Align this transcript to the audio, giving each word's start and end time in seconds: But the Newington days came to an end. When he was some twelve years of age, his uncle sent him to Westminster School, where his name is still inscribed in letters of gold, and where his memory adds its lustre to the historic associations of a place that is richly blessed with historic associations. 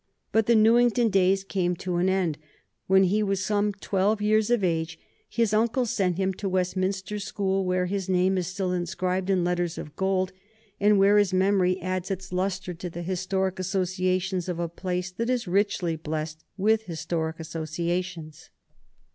But 0.31 0.47
the 0.47 0.55
Newington 0.55 1.09
days 1.09 1.43
came 1.43 1.75
to 1.75 1.97
an 1.97 2.09
end. 2.09 2.39
When 2.87 3.03
he 3.03 3.21
was 3.21 3.45
some 3.45 3.71
twelve 3.71 4.19
years 4.19 4.49
of 4.49 4.63
age, 4.63 4.97
his 5.29 5.53
uncle 5.53 5.85
sent 5.85 6.17
him 6.17 6.33
to 6.37 6.49
Westminster 6.49 7.19
School, 7.19 7.65
where 7.65 7.85
his 7.85 8.09
name 8.09 8.35
is 8.39 8.47
still 8.47 8.71
inscribed 8.71 9.29
in 9.29 9.43
letters 9.43 9.77
of 9.77 9.95
gold, 9.95 10.33
and 10.79 10.97
where 10.97 11.19
his 11.19 11.33
memory 11.33 11.79
adds 11.81 12.09
its 12.09 12.33
lustre 12.33 12.73
to 12.73 12.89
the 12.89 13.03
historic 13.03 13.59
associations 13.59 14.49
of 14.49 14.57
a 14.57 14.67
place 14.67 15.11
that 15.11 15.29
is 15.29 15.47
richly 15.47 15.95
blessed 15.95 16.43
with 16.57 16.85
historic 16.85 17.39
associations. 17.39 18.49